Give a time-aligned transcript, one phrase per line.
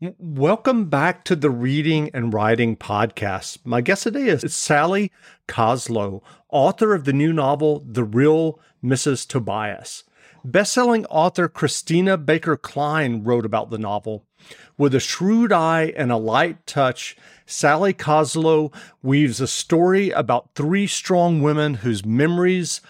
[0.00, 3.58] Welcome back to the Reading and Writing Podcast.
[3.64, 5.12] My guest today is Sally
[5.46, 9.28] Koslow, author of the new novel, The Real Mrs.
[9.28, 10.04] Tobias.
[10.42, 14.24] Bestselling author Christina Baker Kline wrote about the novel.
[14.78, 17.14] With a shrewd eye and a light touch,
[17.44, 18.72] Sally Koslow
[19.02, 22.80] weaves a story about three strong women whose memories,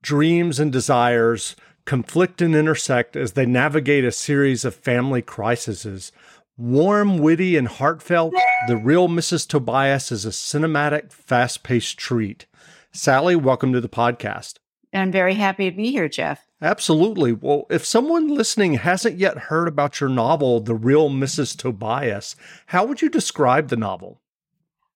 [0.00, 6.12] dreams, and desires conflict and intersect as they navigate a series of family crises.
[6.58, 8.34] Warm, witty, and heartfelt,
[8.68, 9.48] The Real Mrs.
[9.48, 12.44] Tobias is a cinematic, fast paced treat.
[12.92, 14.58] Sally, welcome to the podcast.
[14.92, 16.46] I'm very happy to be here, Jeff.
[16.60, 17.32] Absolutely.
[17.32, 21.56] Well, if someone listening hasn't yet heard about your novel, The Real Mrs.
[21.56, 24.20] Tobias, how would you describe the novel?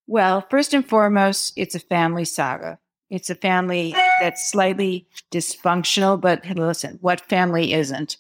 [0.07, 2.79] Well, first and foremost, it's a family saga.
[3.09, 8.19] It's a family that's slightly dysfunctional, but listen, what family isn't?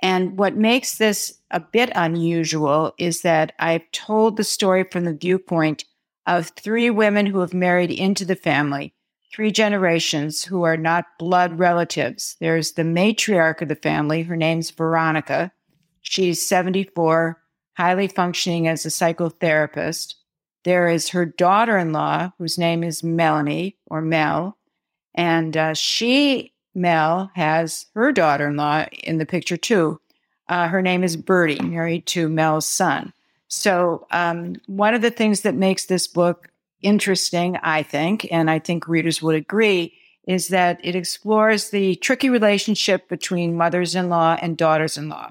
[0.00, 5.14] And what makes this a bit unusual is that I've told the story from the
[5.14, 5.84] viewpoint
[6.26, 8.94] of three women who have married into the family,
[9.32, 12.36] three generations who are not blood relatives.
[12.40, 14.22] There's the matriarch of the family.
[14.22, 15.52] Her name's Veronica.
[16.02, 17.40] She's 74,
[17.76, 20.14] highly functioning as a psychotherapist.
[20.64, 24.58] There is her daughter in law, whose name is Melanie or Mel.
[25.14, 30.00] And uh, she, Mel, has her daughter in law in the picture too.
[30.48, 33.12] Uh, her name is Bertie, married to Mel's son.
[33.48, 36.50] So, um, one of the things that makes this book
[36.82, 39.94] interesting, I think, and I think readers would agree,
[40.26, 45.30] is that it explores the tricky relationship between mothers in law and daughters in law.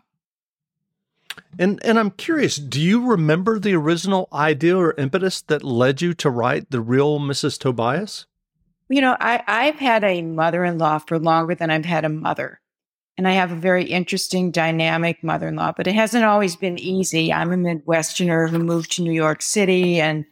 [1.59, 6.13] And and I'm curious, do you remember the original idea or impetus that led you
[6.15, 7.59] to write the real Mrs.
[7.59, 8.25] Tobias?
[8.89, 12.61] You know, I, I've had a mother-in-law for longer than I've had a mother.
[13.17, 17.31] And I have a very interesting, dynamic mother-in-law, but it hasn't always been easy.
[17.31, 20.25] I'm a Midwesterner who moved to New York City and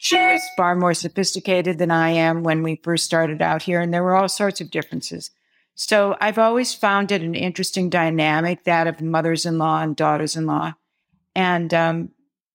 [0.00, 3.92] she was far more sophisticated than I am when we first started out here, and
[3.92, 5.32] there were all sorts of differences.
[5.74, 10.36] So I've always found it an interesting dynamic, that of mothers in law and daughters
[10.36, 10.74] in law.
[11.34, 12.10] And um,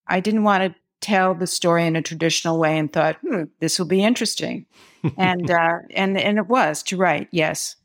[0.07, 3.77] I didn't want to tell the story in a traditional way and thought, hmm, this
[3.77, 4.65] will be interesting.
[5.17, 7.75] and, uh, and, and it was to write, yes.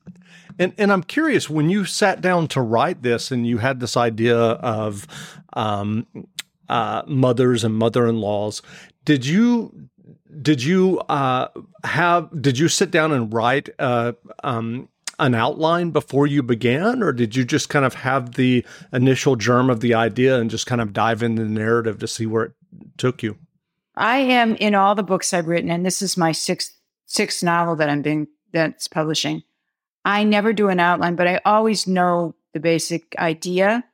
[0.59, 3.97] And, and I'm curious when you sat down to write this and you had this
[3.97, 5.07] idea of
[5.53, 6.07] um,
[6.69, 8.63] uh, mothers and mother in laws,
[9.05, 9.89] did you
[10.43, 11.49] did you uh,
[11.85, 14.13] have did you sit down and write uh,
[14.45, 19.37] um, an outline before you began, or did you just kind of have the initial
[19.37, 22.45] germ of the idea and just kind of dive into the narrative to see where
[22.45, 22.53] it
[22.97, 23.39] took you?
[23.95, 27.77] I am in all the books I've written, and this is my sixth sixth novel
[27.77, 29.43] that I'm being that's publishing.
[30.05, 33.85] I never do an outline, but I always know the basic idea,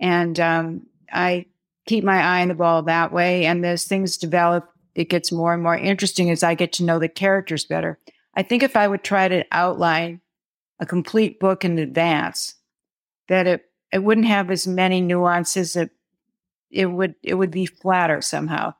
[0.00, 1.46] and um, I
[1.86, 3.46] keep my eye on the ball that way.
[3.46, 6.98] And as things develop, it gets more and more interesting as I get to know
[6.98, 7.98] the characters better.
[8.34, 10.20] I think if I would try to outline
[10.78, 12.54] a complete book in advance,
[13.28, 15.76] that it it wouldn't have as many nuances.
[15.76, 15.90] It
[16.70, 18.74] it would it would be flatter somehow,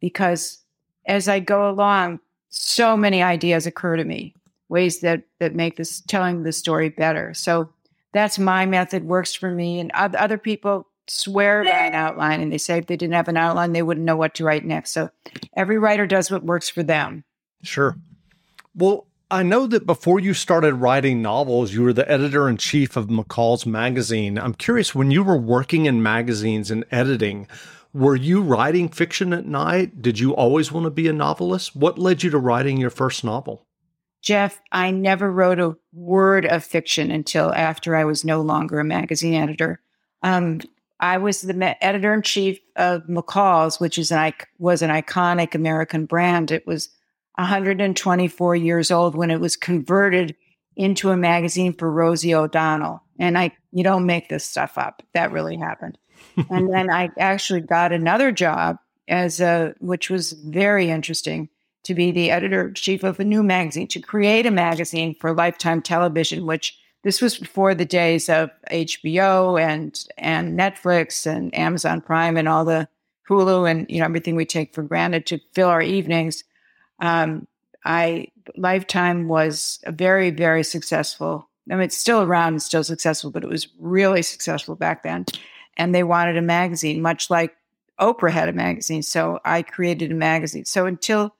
[0.00, 0.58] because
[1.06, 4.34] as I go along, so many ideas occur to me,
[4.68, 7.34] ways that that make this telling the story better.
[7.34, 7.70] So
[8.12, 12.58] that's my method works for me, and other people swear by an outline, and they
[12.58, 14.92] say if they didn't have an outline, they wouldn't know what to write next.
[14.92, 15.10] So
[15.56, 17.24] every writer does what works for them.
[17.62, 17.96] Sure.
[18.74, 22.98] Well, I know that before you started writing novels, you were the editor in chief
[22.98, 24.36] of McCall's magazine.
[24.36, 27.48] I'm curious, when you were working in magazines and editing,
[27.94, 30.02] were you writing fiction at night?
[30.02, 31.74] Did you always want to be a novelist?
[31.74, 33.66] What led you to writing your first novel?
[34.20, 38.84] Jeff, I never wrote a word of fiction until after I was no longer a
[38.84, 39.80] magazine editor.
[40.22, 40.60] Um,
[41.00, 46.04] I was the editor in chief of McCall's, which is an was an iconic American
[46.04, 46.50] brand.
[46.50, 46.90] It was
[47.36, 50.36] 124 years old when it was converted
[50.76, 53.02] into a magazine for Rosie O'Donnell.
[53.18, 55.02] And I, you don't make this stuff up.
[55.14, 55.98] That really happened.
[56.50, 58.78] and then I actually got another job
[59.08, 61.48] as a, which was very interesting
[61.84, 65.82] to be the editor chief of a new magazine, to create a magazine for Lifetime
[65.82, 72.36] Television, which this was before the days of HBO and and Netflix and Amazon Prime
[72.36, 72.88] and all the
[73.28, 76.44] Hulu and you know everything we take for granted to fill our evenings.
[77.02, 77.46] Um,
[77.84, 81.48] I Lifetime was very very successful.
[81.70, 85.26] I mean, it's still around and still successful, but it was really successful back then.
[85.76, 87.54] And they wanted a magazine, much like
[88.00, 89.02] Oprah had a magazine.
[89.02, 90.64] So I created a magazine.
[90.64, 91.34] So until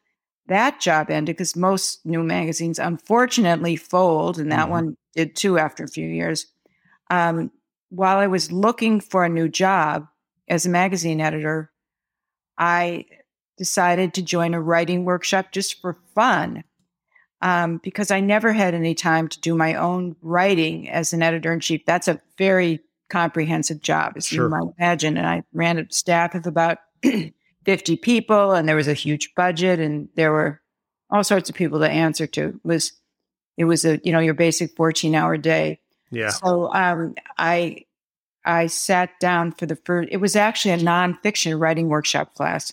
[0.47, 4.71] that job ended, because most new magazines unfortunately fold, and that mm-hmm.
[4.71, 6.47] one did too after a few years.
[7.11, 7.51] Um,
[7.91, 10.07] while I was looking for a new job,
[10.49, 11.71] as a magazine editor,
[12.59, 13.07] I
[13.63, 16.65] decided to join a writing workshop just for fun
[17.43, 21.53] um, because I never had any time to do my own writing as an editor
[21.53, 21.87] in chief.
[21.87, 24.47] That's a very comprehensive job, as sure.
[24.47, 25.17] you might imagine.
[25.17, 26.79] And I ran a staff of about
[27.65, 30.61] 50 people, and there was a huge budget, and there were
[31.09, 32.49] all sorts of people to answer to.
[32.49, 32.93] It was
[33.57, 35.79] it was a you know your basic 14 hour day.
[36.11, 36.31] Yeah.
[36.31, 37.85] So um, I
[38.45, 40.09] I sat down for the first.
[40.11, 42.73] It was actually a nonfiction writing workshop class,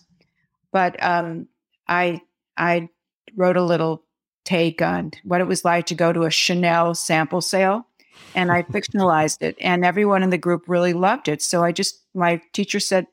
[0.71, 1.47] but um,
[1.87, 2.21] I
[2.57, 2.89] I
[3.35, 4.03] wrote a little
[4.45, 7.87] take on what it was like to go to a Chanel sample sale,
[8.35, 11.41] and I fictionalized it, and everyone in the group really loved it.
[11.41, 13.07] So I just my teacher said,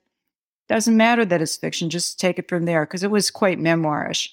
[0.69, 4.29] "Doesn't matter that it's fiction, just take it from there," because it was quite memoirish.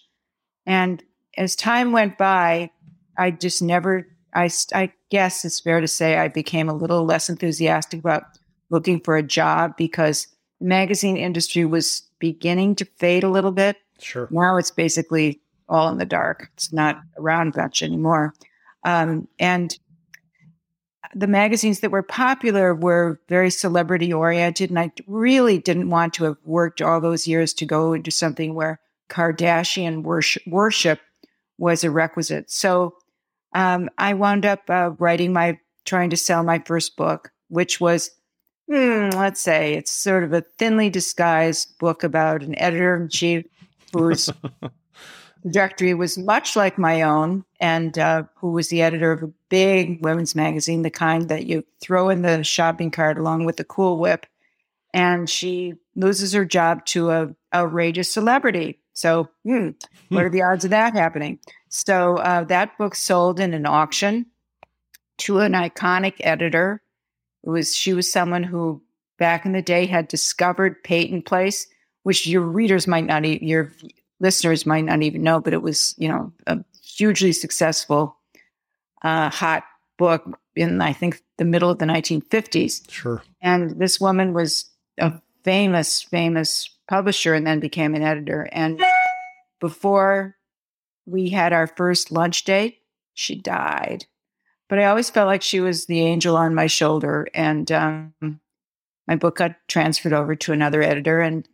[0.65, 1.03] And
[1.37, 2.69] as time went by,
[3.17, 7.29] I just never I, I guess it's fair to say I became a little less
[7.29, 8.23] enthusiastic about
[8.69, 10.27] looking for a job because
[10.59, 13.75] the magazine industry was beginning to fade a little bit.
[13.99, 14.29] Sure.
[14.31, 16.49] Now it's basically all in the dark.
[16.53, 18.33] It's not around much anymore.
[18.85, 19.77] Um, and
[21.13, 24.69] the magazines that were popular were very celebrity oriented.
[24.69, 28.55] And I really didn't want to have worked all those years to go into something
[28.55, 28.79] where
[29.09, 31.01] Kardashian worship, worship
[31.57, 32.49] was a requisite.
[32.49, 32.95] So
[33.53, 38.11] um, I wound up uh, writing my, trying to sell my first book, which was,
[38.67, 43.45] hmm, let's say, it's sort of a thinly disguised book about an editor in chief
[43.93, 44.29] whose
[45.41, 50.03] trajectory was much like my own, and uh, who was the editor of a big
[50.03, 53.97] women's magazine, the kind that you throw in the shopping cart along with the Cool
[53.97, 54.25] Whip.
[54.93, 58.79] And she loses her job to a outrageous celebrity.
[58.93, 59.69] So, hmm,
[60.09, 61.39] what are the odds of that happening?
[61.73, 64.27] So uh, that book sold in an auction
[65.17, 66.82] to an iconic editor.
[67.43, 68.81] It was she was someone who
[69.17, 71.67] back in the day had discovered Peyton Place,
[72.03, 73.71] which your readers might not, e- your
[74.19, 78.17] listeners might not even know, but it was you know a hugely successful,
[79.03, 79.63] uh, hot
[79.97, 82.89] book in I think the middle of the 1950s.
[82.89, 83.23] Sure.
[83.41, 84.69] And this woman was
[84.99, 85.13] a
[85.43, 88.47] famous, famous publisher, and then became an editor.
[88.51, 88.81] And
[89.59, 90.37] before
[91.05, 92.79] we had our first lunch date,
[93.13, 94.05] she died.
[94.69, 97.27] But I always felt like she was the angel on my shoulder.
[97.33, 98.13] And um,
[99.07, 101.21] my book got transferred over to another editor.
[101.21, 101.47] And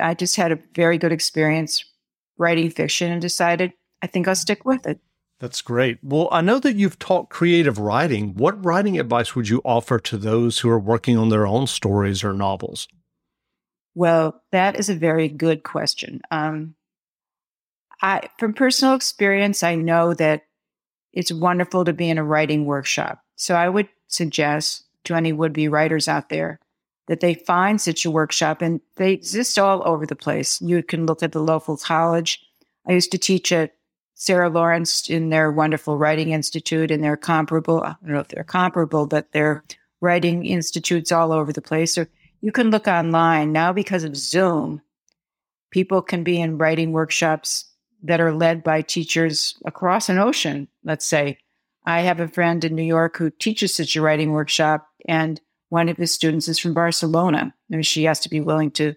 [0.00, 1.84] I just had a very good experience
[2.38, 3.72] writing fiction and decided
[4.02, 5.00] I think I'll stick with it.
[5.38, 5.98] That's great.
[6.02, 8.34] Well, I know that you've taught creative writing.
[8.34, 12.24] What writing advice would you offer to those who are working on their own stories
[12.24, 12.88] or novels?
[13.94, 16.22] Well, that is a very good question.
[16.30, 16.74] Um,
[18.00, 20.42] I, from personal experience, I know that
[21.12, 23.20] it's wonderful to be in a writing workshop.
[23.36, 26.60] So I would suggest to any would be writers out there
[27.06, 30.60] that they find such a workshop and they exist all over the place.
[30.60, 32.44] You can look at the local college.
[32.86, 33.74] I used to teach at
[34.14, 37.82] Sarah Lawrence in their wonderful writing institute and they're comparable.
[37.82, 39.62] I don't know if they're comparable, but they're
[40.00, 41.96] writing institutes all over the place.
[41.96, 42.08] Or
[42.40, 44.82] you can look online now because of Zoom.
[45.70, 47.66] People can be in writing workshops
[48.06, 51.38] that are led by teachers across an ocean, let's say.
[51.84, 55.88] I have a friend in New York who teaches such a writing workshop, and one
[55.88, 57.54] of his students is from Barcelona.
[57.70, 58.94] And she has to be willing to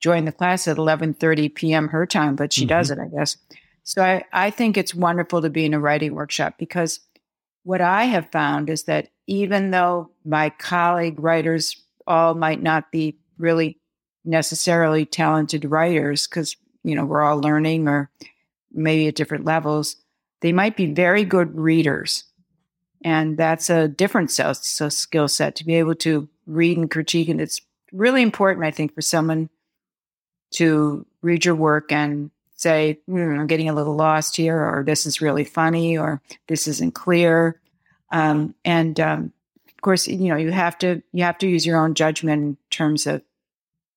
[0.00, 1.88] join the class at 11.30 p.m.
[1.88, 2.68] her time, but she mm-hmm.
[2.68, 3.36] does it, I guess.
[3.82, 7.00] So I, I think it's wonderful to be in a writing workshop because
[7.62, 11.76] what I have found is that even though my colleague writers
[12.06, 13.78] all might not be really
[14.24, 18.10] necessarily talented writers, because, you know, we're all learning or
[18.72, 19.96] maybe at different levels,
[20.40, 22.24] they might be very good readers.
[23.02, 27.28] And that's a different skill set to be able to read and critique.
[27.28, 27.60] And it's
[27.92, 29.48] really important, I think, for someone
[30.52, 35.06] to read your work and say, mm, I'm getting a little lost here, or this
[35.06, 37.58] is really funny, or this isn't clear.
[38.10, 39.32] Um, and um,
[39.66, 42.56] of course, you know, you have to you have to use your own judgment in
[42.68, 43.22] terms of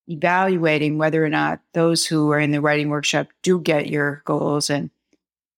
[0.08, 4.68] evaluating whether or not those who are in the writing workshop do get your goals
[4.68, 4.90] and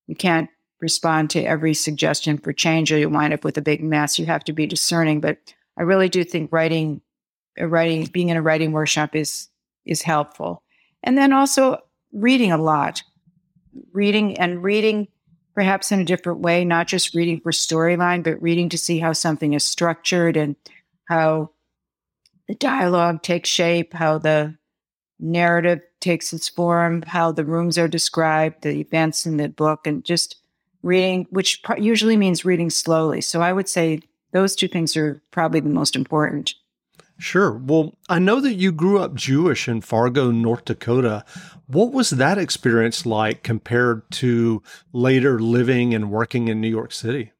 [0.07, 0.49] you can't
[0.79, 4.17] respond to every suggestion for change or you wind up with a big mess.
[4.17, 5.37] You have to be discerning but
[5.77, 7.01] i really do think writing
[7.59, 9.49] writing being in a writing workshop is
[9.85, 10.63] is helpful.
[11.03, 11.77] And then also
[12.11, 13.03] reading a lot.
[13.93, 15.07] Reading and reading
[15.53, 19.11] perhaps in a different way not just reading for storyline but reading to see how
[19.11, 20.55] something is structured and
[21.05, 21.49] how
[22.47, 24.57] the dialogue takes shape, how the
[25.19, 30.03] narrative takes its form, how the rooms are described, the events in the book, and
[30.05, 30.37] just
[30.83, 33.21] reading, which usually means reading slowly.
[33.21, 34.01] So I would say
[34.31, 36.53] those two things are probably the most important.
[37.19, 37.53] Sure.
[37.53, 41.25] Well, I know that you grew up Jewish in Fargo, North Dakota.
[41.65, 44.61] What was that experience like compared to
[44.93, 47.31] later living and working in New York City?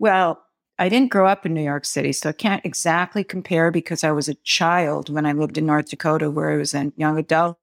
[0.00, 0.42] Well,
[0.80, 4.12] I didn't grow up in New York City, so I can't exactly compare because I
[4.12, 7.58] was a child when I lived in North Dakota, where I was a young adult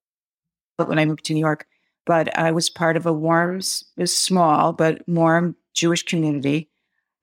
[0.77, 1.65] But when I moved to New York.
[2.05, 6.69] But I was part of a warm, small but warm Jewish community.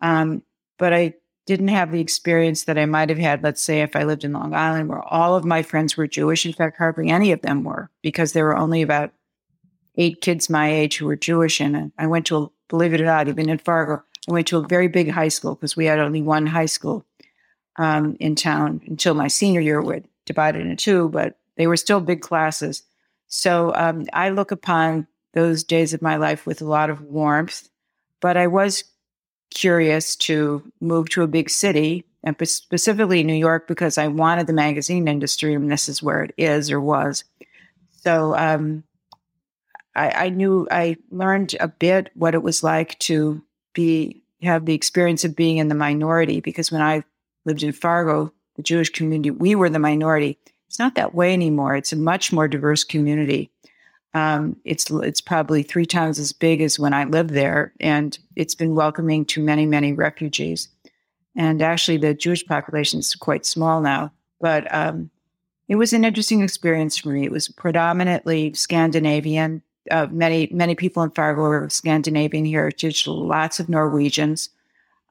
[0.01, 0.43] Um,
[0.81, 1.15] but I
[1.47, 4.33] didn't have the experience that I might have had, let's say, if I lived in
[4.33, 6.45] Long Island, where all of my friends were Jewish.
[6.45, 9.13] In fact, hardly any of them were, because there were only about
[9.97, 11.61] eight kids my age who were Jewish.
[11.61, 14.67] And I went to, believe it or not, even in Fargo, I went to a
[14.67, 17.05] very big high school because we had only one high school
[17.77, 19.83] um, in town until my senior year.
[19.83, 22.83] We divided into two, but they were still big classes.
[23.27, 27.69] So um, I look upon those days of my life with a lot of warmth,
[28.21, 28.85] but I was
[29.53, 34.53] curious to move to a big city and specifically New York because I wanted the
[34.53, 37.25] magazine industry, and this is where it is or was.
[38.03, 38.85] So um,
[39.95, 43.43] I, I, knew I learned a bit what it was like to
[43.75, 47.05] be have the experience of being in the minority because when I
[47.45, 50.39] lived in Fargo, the Jewish community, we were the minority.
[50.69, 51.77] It's not that way anymore.
[51.77, 53.51] It's a much more diverse community.
[54.13, 58.55] Um, it's it's probably three times as big as when I lived there, and it's
[58.55, 60.69] been welcoming to many many refugees.
[61.37, 65.11] And actually, the Jewish population is quite small now, but um,
[65.69, 67.25] it was an interesting experience for me.
[67.25, 69.63] It was predominantly Scandinavian.
[69.91, 73.07] Uh, many many people in Fargo are Scandinavian heritage.
[73.07, 74.51] Lots of Norwegians,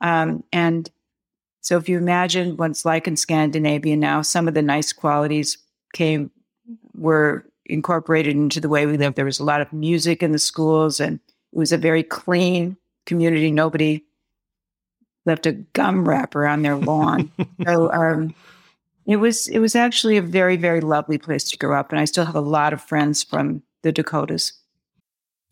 [0.01, 0.89] um, and
[1.61, 5.57] so if you imagine what it's like in Scandinavia now, some of the nice qualities
[5.93, 6.29] came
[6.93, 9.15] were incorporated into the way we lived.
[9.15, 11.19] There was a lot of music in the schools, and
[11.53, 12.75] it was a very clean
[13.05, 13.49] community.
[13.49, 14.03] Nobody
[15.25, 17.31] left a gum wrapper on their lawn.
[17.65, 18.35] so um,
[19.05, 22.05] it was it was actually a very very lovely place to grow up, and I
[22.05, 24.53] still have a lot of friends from the Dakotas.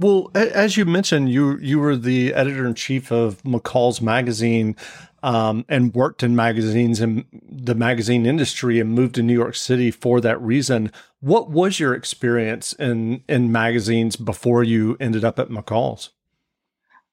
[0.00, 4.74] Well, as you mentioned, you you were the editor in chief of McCall's magazine,
[5.22, 9.90] um, and worked in magazines and the magazine industry, and moved to New York City
[9.90, 10.90] for that reason.
[11.20, 16.08] What was your experience in in magazines before you ended up at McCall's?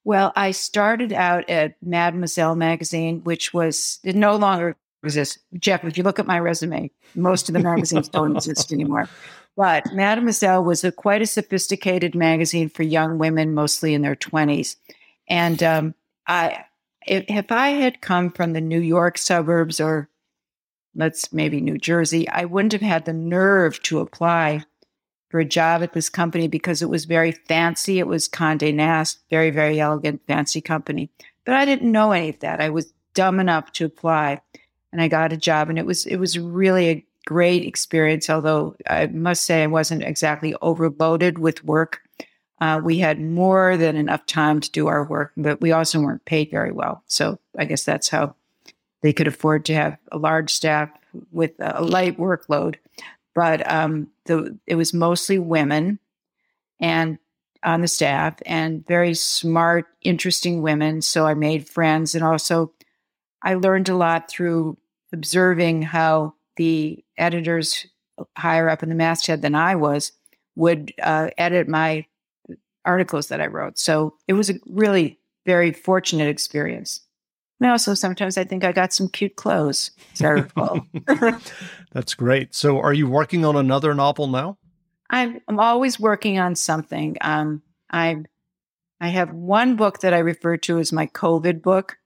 [0.06, 5.40] Well, I started out at Mademoiselle magazine, which was no longer exists.
[5.60, 9.08] Jeff, if you look at my resume, most of the magazines don't exist anymore.
[9.56, 14.76] But Mademoiselle was a quite a sophisticated magazine for young women, mostly in their 20s.
[15.28, 15.96] And um,
[16.28, 16.66] I,
[17.08, 20.10] if, if I had come from the New York suburbs or
[20.94, 24.64] let's maybe New Jersey, I wouldn't have had the nerve to apply
[25.30, 28.00] for a job at this company because it was very fancy.
[28.00, 31.10] It was Condé Nast, very, very elegant, fancy company.
[31.46, 32.62] But I didn't know any of that.
[32.62, 34.42] I was dumb enough to apply
[34.92, 38.76] and I got a job and it was it was really a great experience, although
[38.90, 42.02] I must say I wasn't exactly overloaded with work.
[42.60, 46.26] Uh, we had more than enough time to do our work, but we also weren't
[46.26, 47.04] paid very well.
[47.06, 48.36] So I guess that's how
[49.02, 50.90] they could afford to have a large staff
[51.32, 52.76] with a light workload.
[53.36, 56.00] But um, the, it was mostly women
[56.80, 57.20] and
[57.64, 61.02] on the staff and very smart, interesting women.
[61.02, 62.72] So I made friends and also
[63.44, 64.78] I learned a lot through
[65.14, 67.86] observing how the editors
[68.38, 70.12] higher up in the masthead than I was
[70.56, 72.06] would uh, edit my
[72.84, 73.78] articles that I wrote.
[73.78, 77.02] So it was a really very fortunate experience.
[77.60, 79.92] And also, sometimes I think I got some cute clothes.
[81.92, 82.54] That's great.
[82.54, 84.58] So, are you working on another novel now?
[85.10, 87.18] I'm, I'm always working on something.
[87.22, 88.24] Um, I
[89.00, 91.98] I have one book that I refer to as my COVID book.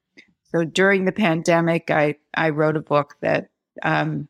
[0.51, 3.49] So during the pandemic, I I wrote a book that
[3.83, 4.27] um,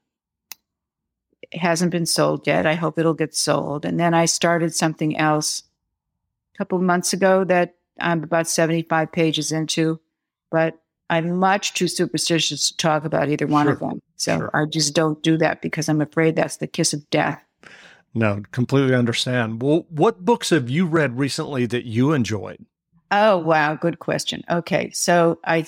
[1.54, 2.66] hasn't been sold yet.
[2.66, 3.86] I hope it'll get sold.
[3.86, 5.64] And then I started something else
[6.56, 10.00] a couple of months ago that I'm about 75 pages into,
[10.50, 13.74] but I'm much too superstitious to talk about either one Sure.
[13.74, 14.02] of them.
[14.16, 14.52] So Sure.
[14.54, 17.44] I just don't do that because I'm afraid that's the kiss of death.
[18.14, 19.62] No, completely understand.
[19.62, 22.66] Well, what books have you read recently that you enjoyed?
[23.10, 24.44] Oh wow, good question.
[24.50, 25.66] Okay, so I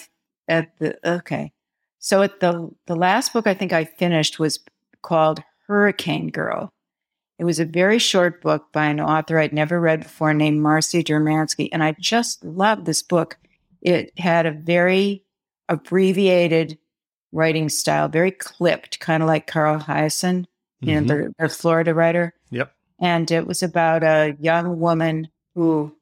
[0.48, 1.52] at the okay,
[2.00, 4.60] so at the the last book I think I finished was
[5.02, 6.74] called Hurricane Girl.
[7.40, 11.04] It was a very short book by an author I'd never read before named Marcy
[11.04, 13.38] Dermansky, and I just loved this book.
[13.82, 15.24] It had a very
[15.88, 16.78] abbreviated
[17.32, 20.46] writing style, very clipped, kind of like Carl Hiaasen,
[20.82, 21.06] you Mhm.
[21.08, 22.72] know, the, the Florida writer Yep.
[23.00, 25.96] and it was about a young woman who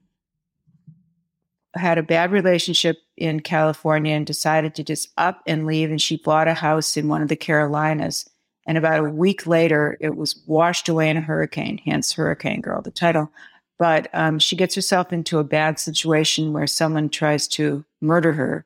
[1.76, 5.90] had a bad relationship in California and decided to just up and leave.
[5.90, 8.30] And she bought a house in one of the Carolinas.
[8.68, 12.82] And about a week later, it was washed away in a hurricane, hence Hurricane Girl,
[12.82, 13.32] the title.
[13.80, 18.66] But um, she gets herself into a bad situation where someone tries to murder her.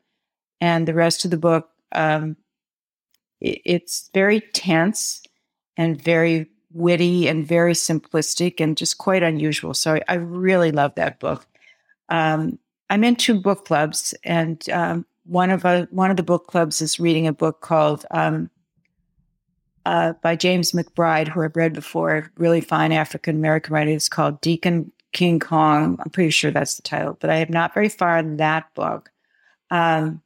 [0.60, 2.36] And the rest of the book, um,
[3.42, 5.22] i- it's very tense
[5.78, 9.74] and very witty and very simplistic and just quite unusual.
[9.74, 11.46] So I, I really love that book.
[12.10, 16.48] Um, I'm in two book clubs, and um, one of a, one of the book
[16.48, 18.50] clubs is reading a book called um,
[19.86, 23.92] uh, by James McBride, who I've read before, a really fine African American writer.
[23.92, 25.98] It's called Deacon King Kong.
[26.04, 29.12] I'm pretty sure that's the title, but I am not very far in that book.
[29.72, 30.22] Um,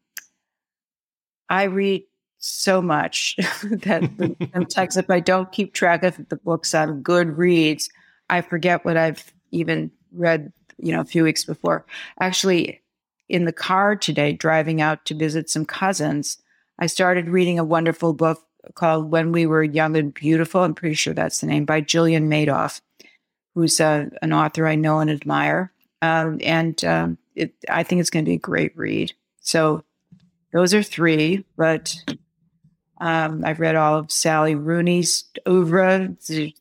[1.49, 2.03] I read
[2.39, 7.89] so much that sometimes if I don't keep track of the books on Goodreads,
[8.29, 10.51] I forget what I've even read,
[10.81, 11.85] you know, a few weeks before.
[12.19, 12.81] Actually,
[13.27, 16.37] in the car today, driving out to visit some cousins,
[16.79, 18.41] I started reading a wonderful book
[18.73, 20.61] called When We Were Young and Beautiful.
[20.61, 22.81] I'm pretty sure that's the name by Jillian Medoff,
[23.55, 25.71] who's uh, an author I know and admire.
[26.01, 29.13] Um, and um, it, I think it's going to be a great read.
[29.41, 29.83] So
[30.53, 31.95] those are three, but
[32.99, 36.15] um, I've read all of Sally Rooney's oeuvre,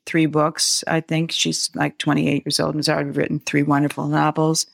[0.06, 0.84] three books.
[0.86, 4.66] I think she's like 28 years old and has already written three wonderful novels.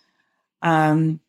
[0.63, 1.21] Um,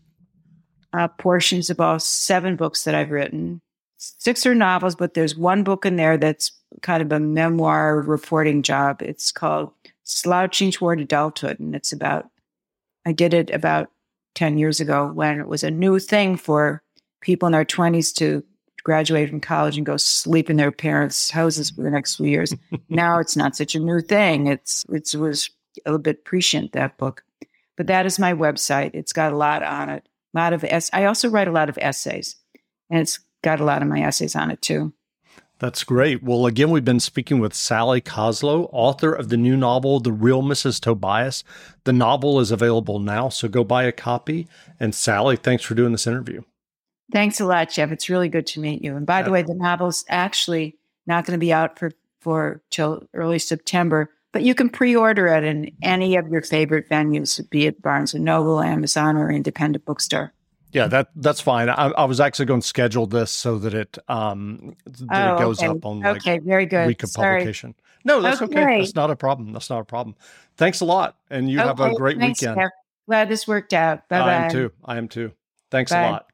[0.92, 3.60] uh, portions of all seven books that I've written.
[3.98, 8.62] Six are novels, but there's one book in there that's kind of a memoir reporting
[8.62, 9.02] job.
[9.02, 9.72] It's called
[10.04, 12.28] Slouching Toward Adulthood, and it's about,
[13.06, 13.90] I did it about
[14.34, 16.82] 10 years ago when it was a new thing for
[17.20, 18.42] people in their 20s to
[18.84, 22.54] graduate from college and go sleep in their parents' houses for the next few years.
[22.88, 24.46] now it's not such a new thing.
[24.46, 25.50] It's it was
[25.86, 27.24] a little bit prescient that book,
[27.76, 28.90] but that is my website.
[28.94, 30.08] It's got a lot on it.
[30.34, 32.36] A lot of es- I also write a lot of essays,
[32.90, 34.92] and it's got a lot of my essays on it too.
[35.62, 36.24] That's great.
[36.24, 40.42] Well, again, we've been speaking with Sally Koslow, author of the new novel, The Real
[40.42, 40.80] Mrs.
[40.80, 41.44] Tobias.
[41.84, 44.48] The novel is available now, so go buy a copy.
[44.80, 46.42] And Sally, thanks for doing this interview.
[47.10, 47.90] Thanks a lot, Jeff.
[47.92, 48.96] It's really good to meet you.
[48.96, 53.02] And by the way, the novel's actually not going to be out for for till
[53.14, 57.82] early September, but you can pre-order it in any of your favorite venues, be it
[57.82, 60.32] Barnes and Noble, Amazon, or independent bookstore.
[60.70, 61.68] Yeah, that that's fine.
[61.68, 65.38] I, I was actually going to schedule this so that it um that Oh, it
[65.38, 65.66] goes okay.
[65.68, 66.86] up on like okay, very good.
[66.86, 67.40] week of Sorry.
[67.40, 67.74] publication.
[68.04, 68.62] No, that's okay.
[68.62, 68.78] Okay.
[68.78, 69.52] That's not a problem.
[69.52, 70.16] That's not a problem.
[70.56, 72.58] Thanks a lot, and you have a great thanks, weekend.
[72.58, 72.70] Jeff.
[73.06, 74.08] Glad this worked out.
[74.08, 74.72] Bye I am too.
[74.84, 75.32] I am too.
[75.70, 76.04] Thanks Bye.
[76.04, 76.31] a lot.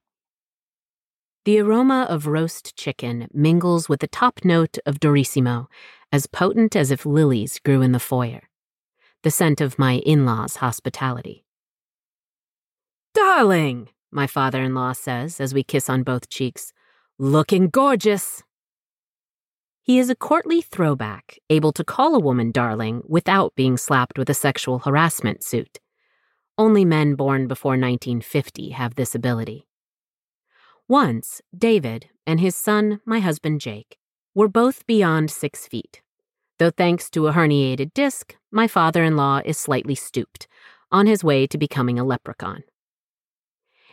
[1.49, 5.69] The aroma of roast chicken mingles with the top note of Diorissimo,
[6.13, 8.51] as potent as if lilies grew in the foyer.
[9.23, 11.47] The scent of my in law's hospitality.
[13.15, 16.75] Darling, my father in law says as we kiss on both cheeks,
[17.19, 18.43] looking gorgeous.
[19.83, 24.29] He is a courtly throwback, able to call a woman darling without being slapped with
[24.29, 25.81] a sexual harassment suit.
[26.59, 29.68] Only men born before 1950 have this ability.
[30.89, 33.99] Once, David and his son, my husband Jake,
[34.35, 36.01] were both beyond six feet.
[36.59, 40.49] Though thanks to a herniated disc, my father in law is slightly stooped,
[40.91, 42.65] on his way to becoming a leprechaun.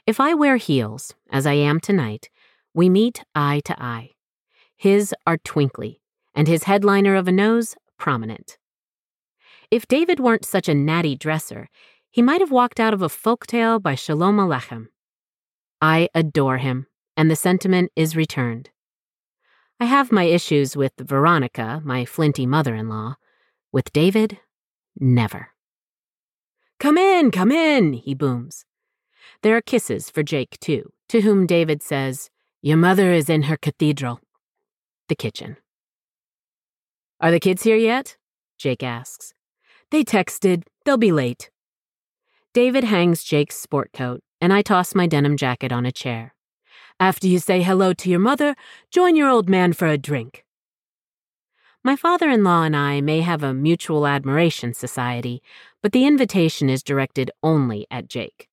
[0.08, 2.30] If I wear heels, as I am tonight,
[2.74, 4.12] we meet eye to eye.
[4.78, 6.00] His are twinkly,
[6.34, 8.58] and his headliner of a nose prominent.
[9.70, 11.68] If David weren't such a natty dresser,
[12.10, 14.88] he might have walked out of a folk tale by Shalom Aleichem.
[15.82, 18.70] I adore him, and the sentiment is returned.
[19.80, 23.16] I have my issues with Veronica, my flinty mother in law.
[23.72, 24.40] With David,
[24.98, 25.50] never.
[26.80, 28.64] Come in, come in, he booms.
[29.42, 32.30] There are kisses for Jake, too, to whom David says,
[32.62, 34.22] Your mother is in her cathedral.
[35.10, 35.58] The kitchen.
[37.20, 38.18] Are the kids here yet?
[38.58, 39.34] Jake asks.
[39.92, 40.64] They texted.
[40.86, 41.52] They'll be late.
[42.54, 46.34] David hangs Jake's sport coat, and I toss my denim jacket on a chair.
[47.00, 48.56] After you say hello to your mother,
[48.90, 50.46] join your old man for a drink.
[51.84, 55.44] My father in law and I may have a mutual admiration society,
[55.84, 58.50] but the invitation is directed only at Jake.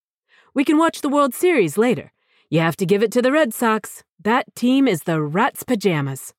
[0.55, 2.13] We can watch the World Series later.
[2.51, 4.05] You have to give it to the Red Sox.
[4.23, 6.35] That team is the rat's pajamas.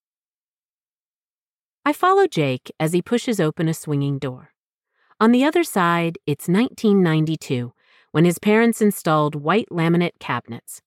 [1.84, 4.54] I follow Jake as he pushes open a swinging door.
[5.20, 7.74] On the other side, it's 1992,
[8.14, 10.82] when his parents installed white laminate cabinets.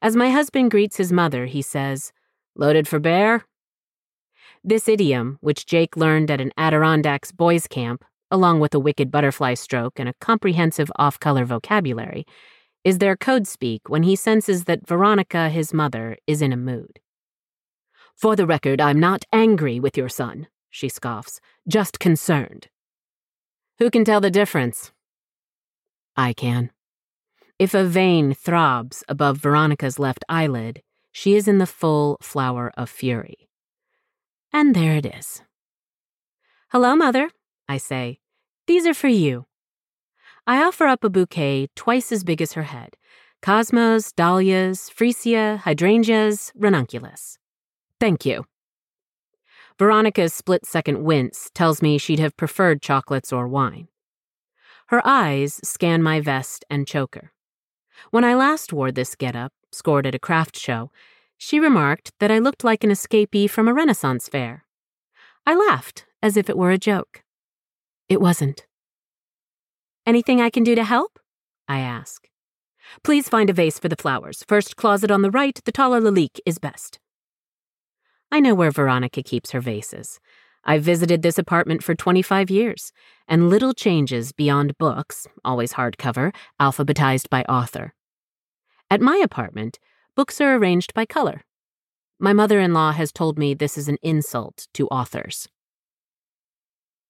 [0.00, 2.10] As my husband greets his mother, he says,
[2.56, 3.44] Loaded for bear?
[4.64, 9.52] This idiom, which Jake learned at an Adirondacks boys' camp, along with a wicked butterfly
[9.54, 12.24] stroke and a comprehensive off color vocabulary,
[12.82, 16.98] is their code speak when he senses that Veronica, his mother, is in a mood.
[18.16, 22.68] For the record, I'm not angry with your son, she scoffs, just concerned.
[23.78, 24.92] Who can tell the difference?
[26.16, 26.70] I can.
[27.58, 32.90] If a vein throbs above Veronica's left eyelid, she is in the full flower of
[32.90, 33.48] fury.
[34.52, 35.42] And there it is.
[36.70, 37.30] Hello, Mother,
[37.68, 38.18] I say,
[38.66, 39.46] these are for you.
[40.46, 42.96] I offer up a bouquet twice as big as her head
[43.42, 47.38] cosmos, dahlias, freesia, hydrangeas, ranunculus.
[47.98, 48.44] Thank you.
[49.78, 53.88] Veronica's split second wince tells me she'd have preferred chocolates or wine.
[54.92, 57.32] Her eyes scan my vest and choker.
[58.10, 60.90] When I last wore this getup, scored at a craft show,
[61.38, 64.66] she remarked that I looked like an escapee from a Renaissance fair.
[65.46, 67.22] I laughed as if it were a joke.
[68.10, 68.66] It wasn't.
[70.06, 71.18] Anything I can do to help?
[71.66, 72.28] I ask.
[73.02, 74.44] Please find a vase for the flowers.
[74.46, 76.98] First closet on the right, the taller Lalique is best.
[78.30, 80.20] I know where Veronica keeps her vases.
[80.64, 82.92] I've visited this apartment for 25 years,
[83.26, 87.94] and little changes beyond books, always hardcover, alphabetized by author.
[88.90, 89.78] At my apartment,
[90.14, 91.42] books are arranged by color.
[92.18, 95.48] My mother in law has told me this is an insult to authors.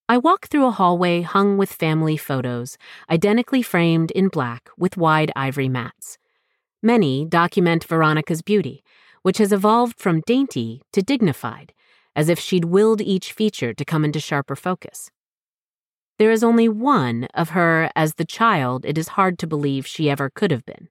[0.08, 2.78] I walk through a hallway hung with family photos,
[3.10, 6.18] identically framed in black with wide ivory mats.
[6.82, 8.82] Many document Veronica's beauty,
[9.22, 11.72] which has evolved from dainty to dignified,
[12.14, 15.10] as if she'd willed each feature to come into sharper focus.
[16.18, 20.10] There is only one of her as the child it is hard to believe she
[20.10, 20.88] ever could have been.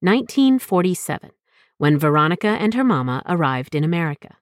[0.00, 1.30] 1947,
[1.78, 4.36] when Veronica and her mama arrived in America.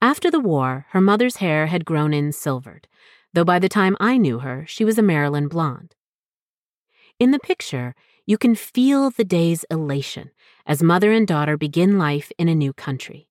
[0.00, 2.88] After the war, her mother's hair had grown in silvered,
[3.32, 5.94] though by the time I knew her, she was a Maryland blonde.
[7.18, 7.94] In the picture,
[8.26, 10.30] you can feel the day's elation
[10.66, 13.28] as mother and daughter begin life in a new country.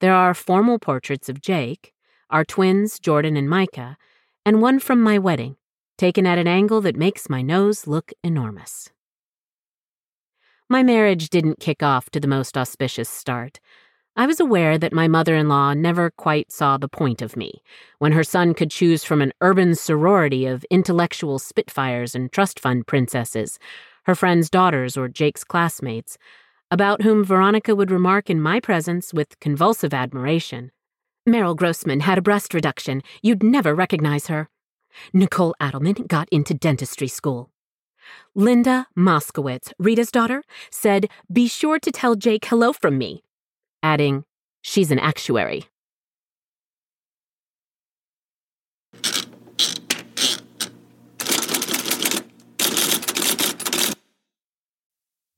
[0.00, 1.92] There are formal portraits of Jake,
[2.30, 3.98] our twins, Jordan and Micah,
[4.46, 5.56] and one from my wedding,
[5.98, 8.88] taken at an angle that makes my nose look enormous.
[10.70, 13.60] My marriage didn't kick off to the most auspicious start.
[14.16, 17.62] I was aware that my mother in law never quite saw the point of me,
[17.98, 22.86] when her son could choose from an urban sorority of intellectual spitfires and trust fund
[22.86, 23.58] princesses,
[24.04, 26.16] her friends' daughters or Jake's classmates,
[26.70, 30.70] about whom Veronica would remark in my presence with convulsive admiration.
[31.28, 33.02] Meryl Grossman had a breast reduction.
[33.22, 34.48] You'd never recognize her.
[35.12, 37.50] Nicole Adelman got into dentistry school.
[38.34, 43.22] Linda Moskowitz, Rita's daughter, said, Be sure to tell Jake hello from me
[43.82, 44.24] adding,
[44.62, 45.64] She's an actuary.